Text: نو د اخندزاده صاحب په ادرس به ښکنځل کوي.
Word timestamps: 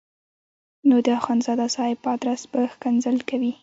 نو 0.87 0.95
د 1.05 1.07
اخندزاده 1.19 1.67
صاحب 1.75 1.97
په 2.03 2.09
ادرس 2.15 2.41
به 2.51 2.59
ښکنځل 2.73 3.17
کوي. 3.29 3.53